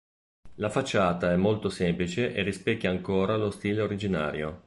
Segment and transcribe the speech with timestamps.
[0.55, 4.59] La facciata è molto semplice e rispecchia ancora lo stile originario.